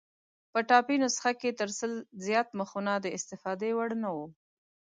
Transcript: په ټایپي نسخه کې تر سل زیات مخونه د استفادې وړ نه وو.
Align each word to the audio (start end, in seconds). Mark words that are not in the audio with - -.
په 0.51 0.59
ټایپي 0.69 0.95
نسخه 1.03 1.31
کې 1.39 1.49
تر 1.59 1.69
سل 1.79 1.91
زیات 2.25 2.47
مخونه 2.59 2.93
د 2.99 3.05
استفادې 3.17 3.71
وړ 3.77 3.89
نه 4.03 4.09
وو. 4.15 4.25